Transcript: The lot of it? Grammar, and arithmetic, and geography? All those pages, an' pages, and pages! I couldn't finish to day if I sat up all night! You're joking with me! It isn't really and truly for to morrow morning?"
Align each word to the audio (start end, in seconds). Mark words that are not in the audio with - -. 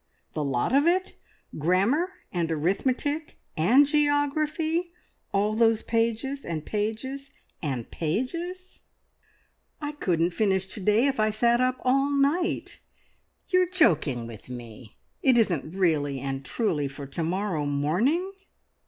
The 0.33 0.43
lot 0.43 0.73
of 0.73 0.87
it? 0.87 1.13
Grammar, 1.59 2.11
and 2.33 2.51
arithmetic, 2.51 3.37
and 3.55 3.85
geography? 3.85 4.93
All 5.31 5.53
those 5.53 5.83
pages, 5.83 6.43
an' 6.43 6.61
pages, 6.63 7.29
and 7.61 7.91
pages! 7.91 8.81
I 9.79 9.91
couldn't 9.91 10.31
finish 10.33 10.65
to 10.69 10.79
day 10.79 11.05
if 11.05 11.19
I 11.19 11.29
sat 11.29 11.61
up 11.61 11.77
all 11.83 12.09
night! 12.09 12.79
You're 13.49 13.69
joking 13.69 14.25
with 14.25 14.49
me! 14.49 14.97
It 15.21 15.37
isn't 15.37 15.75
really 15.75 16.19
and 16.19 16.43
truly 16.43 16.87
for 16.87 17.05
to 17.05 17.21
morrow 17.23 17.67
morning?" 17.67 18.31